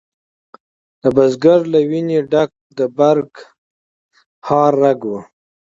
[1.01, 3.31] د بزګر له ویني ډک د برګ
[4.47, 5.13] هر رګ و